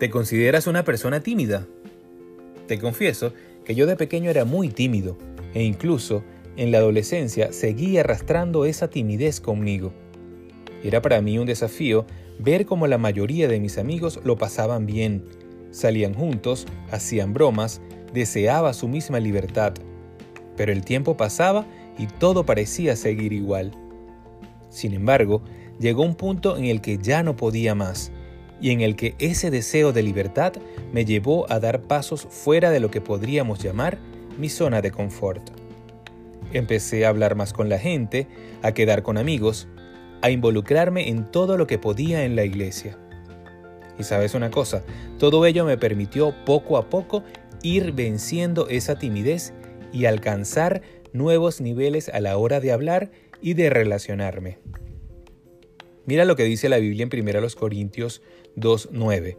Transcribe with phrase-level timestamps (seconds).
[0.00, 1.66] ¿Te consideras una persona tímida?
[2.66, 3.34] Te confieso
[3.66, 5.18] que yo de pequeño era muy tímido
[5.52, 6.24] e incluso
[6.56, 9.92] en la adolescencia seguí arrastrando esa timidez conmigo.
[10.82, 12.06] Era para mí un desafío
[12.38, 15.22] ver cómo la mayoría de mis amigos lo pasaban bien,
[15.70, 17.82] salían juntos, hacían bromas,
[18.14, 19.74] deseaba su misma libertad.
[20.56, 21.66] Pero el tiempo pasaba
[21.98, 23.72] y todo parecía seguir igual.
[24.70, 25.42] Sin embargo,
[25.78, 28.12] llegó un punto en el que ya no podía más
[28.60, 30.52] y en el que ese deseo de libertad
[30.92, 33.98] me llevó a dar pasos fuera de lo que podríamos llamar
[34.38, 35.50] mi zona de confort.
[36.52, 38.26] Empecé a hablar más con la gente,
[38.62, 39.68] a quedar con amigos,
[40.22, 42.98] a involucrarme en todo lo que podía en la iglesia.
[43.98, 44.82] Y sabes una cosa,
[45.18, 47.22] todo ello me permitió poco a poco
[47.62, 49.52] ir venciendo esa timidez
[49.92, 53.10] y alcanzar nuevos niveles a la hora de hablar
[53.42, 54.58] y de relacionarme.
[56.10, 58.20] Mira lo que dice la Biblia en 1 Corintios
[58.56, 59.36] 2.9.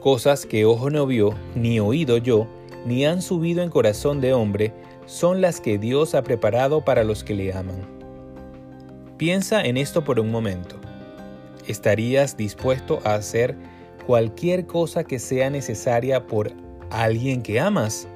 [0.00, 2.48] Cosas que ojo no vio, ni oído yo,
[2.84, 4.72] ni han subido en corazón de hombre,
[5.06, 7.80] son las que Dios ha preparado para los que le aman.
[9.18, 10.80] Piensa en esto por un momento.
[11.68, 13.54] ¿Estarías dispuesto a hacer
[14.04, 16.50] cualquier cosa que sea necesaria por
[16.90, 18.08] alguien que amas?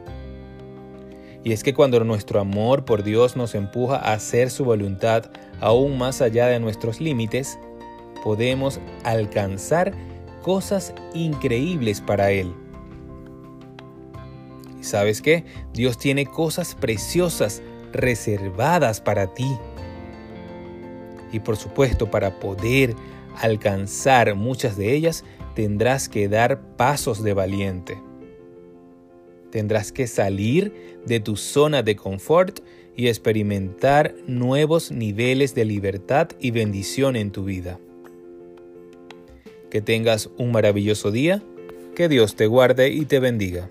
[1.46, 5.30] Y es que cuando nuestro amor por Dios nos empuja a hacer su voluntad
[5.60, 7.56] aún más allá de nuestros límites,
[8.24, 9.92] podemos alcanzar
[10.42, 12.52] cosas increíbles para Él.
[14.80, 15.44] ¿Y sabes qué?
[15.72, 19.56] Dios tiene cosas preciosas reservadas para ti.
[21.30, 22.96] Y por supuesto, para poder
[23.40, 25.22] alcanzar muchas de ellas,
[25.54, 28.05] tendrás que dar pasos de valiente.
[29.50, 30.72] Tendrás que salir
[31.06, 32.60] de tu zona de confort
[32.96, 37.78] y experimentar nuevos niveles de libertad y bendición en tu vida.
[39.70, 41.42] Que tengas un maravilloso día,
[41.94, 43.70] que Dios te guarde y te bendiga.